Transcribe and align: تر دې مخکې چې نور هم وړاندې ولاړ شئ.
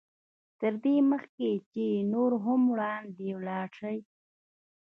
تر 0.59 0.73
دې 0.83 0.95
مخکې 1.11 1.49
چې 1.71 1.85
نور 2.13 2.31
هم 2.43 2.61
وړاندې 2.73 3.27
ولاړ 3.37 3.67
شئ. 3.79 3.97